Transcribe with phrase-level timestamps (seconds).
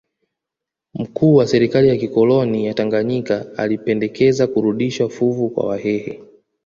[0.93, 6.23] Mkuu wa serikali ya kikoloni ya Tanganyika alipendekeza kurudisha fuvu kwa Wahehe